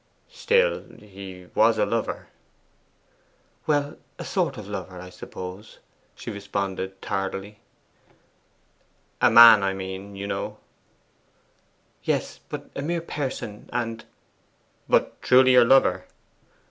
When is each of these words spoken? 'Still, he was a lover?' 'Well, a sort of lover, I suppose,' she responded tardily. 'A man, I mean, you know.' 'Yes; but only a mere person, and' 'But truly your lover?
'Still, 0.27 0.83
he 0.97 1.45
was 1.53 1.77
a 1.77 1.85
lover?' 1.85 2.25
'Well, 3.67 3.97
a 4.17 4.25
sort 4.25 4.57
of 4.57 4.67
lover, 4.67 4.99
I 4.99 5.11
suppose,' 5.11 5.77
she 6.15 6.31
responded 6.31 6.99
tardily. 7.03 7.59
'A 9.21 9.29
man, 9.29 9.61
I 9.61 9.73
mean, 9.75 10.15
you 10.15 10.25
know.' 10.25 10.57
'Yes; 12.03 12.39
but 12.49 12.71
only 12.75 12.77
a 12.77 12.81
mere 12.97 13.01
person, 13.01 13.69
and' 13.71 14.03
'But 14.89 15.21
truly 15.21 15.51
your 15.51 15.65
lover? 15.65 16.05